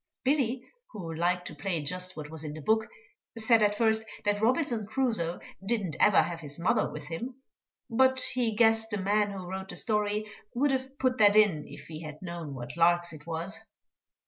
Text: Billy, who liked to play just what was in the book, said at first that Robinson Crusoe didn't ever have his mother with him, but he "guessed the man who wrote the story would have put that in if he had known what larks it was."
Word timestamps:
Billy, 0.23 0.63
who 0.93 1.13
liked 1.13 1.45
to 1.45 1.53
play 1.53 1.79
just 1.83 2.17
what 2.17 2.31
was 2.31 2.43
in 2.43 2.55
the 2.55 2.59
book, 2.61 2.87
said 3.37 3.61
at 3.61 3.75
first 3.75 4.03
that 4.25 4.41
Robinson 4.41 4.87
Crusoe 4.87 5.39
didn't 5.63 5.95
ever 5.99 6.23
have 6.23 6.39
his 6.39 6.57
mother 6.57 6.89
with 6.89 7.05
him, 7.09 7.35
but 7.87 8.19
he 8.33 8.55
"guessed 8.55 8.89
the 8.89 8.97
man 8.97 9.29
who 9.29 9.45
wrote 9.47 9.69
the 9.69 9.75
story 9.75 10.25
would 10.55 10.71
have 10.71 10.97
put 10.97 11.19
that 11.19 11.35
in 11.35 11.67
if 11.67 11.85
he 11.85 12.01
had 12.01 12.19
known 12.19 12.55
what 12.55 12.75
larks 12.75 13.13
it 13.13 13.27
was." 13.27 13.59